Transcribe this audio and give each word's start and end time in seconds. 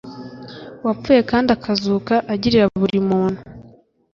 wapfuye 0.85 1.21
kandi 1.31 1.49
akazuka 1.57 2.13
agirira 2.33 2.65
buri 2.81 2.99
muntu 3.09 3.41